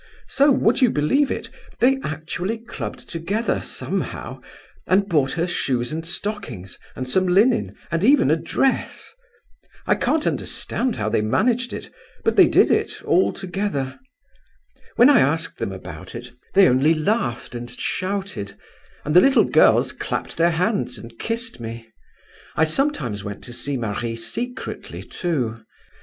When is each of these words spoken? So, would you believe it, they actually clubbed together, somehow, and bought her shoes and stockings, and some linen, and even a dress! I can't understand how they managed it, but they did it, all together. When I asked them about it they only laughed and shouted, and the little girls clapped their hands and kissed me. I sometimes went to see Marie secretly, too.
So, 0.27 0.49
would 0.49 0.81
you 0.81 0.89
believe 0.89 1.29
it, 1.29 1.51
they 1.77 1.99
actually 2.03 2.57
clubbed 2.57 3.07
together, 3.07 3.61
somehow, 3.61 4.41
and 4.87 5.07
bought 5.07 5.33
her 5.33 5.45
shoes 5.45 5.91
and 5.91 6.03
stockings, 6.03 6.79
and 6.95 7.07
some 7.07 7.27
linen, 7.27 7.75
and 7.91 8.03
even 8.03 8.31
a 8.31 8.35
dress! 8.35 9.13
I 9.85 9.93
can't 9.93 10.25
understand 10.25 10.95
how 10.95 11.07
they 11.09 11.21
managed 11.21 11.71
it, 11.71 11.91
but 12.23 12.35
they 12.35 12.47
did 12.47 12.71
it, 12.71 13.03
all 13.03 13.31
together. 13.31 13.99
When 14.95 15.07
I 15.07 15.19
asked 15.19 15.59
them 15.59 15.71
about 15.71 16.15
it 16.15 16.31
they 16.55 16.67
only 16.67 16.95
laughed 16.95 17.53
and 17.53 17.69
shouted, 17.69 18.57
and 19.05 19.15
the 19.15 19.21
little 19.21 19.45
girls 19.45 19.91
clapped 19.91 20.35
their 20.35 20.49
hands 20.49 20.97
and 20.97 21.19
kissed 21.19 21.59
me. 21.59 21.87
I 22.55 22.63
sometimes 22.63 23.23
went 23.23 23.43
to 23.43 23.53
see 23.53 23.77
Marie 23.77 24.15
secretly, 24.15 25.03
too. 25.03 25.59